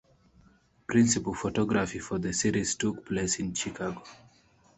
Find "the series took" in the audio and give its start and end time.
2.17-3.05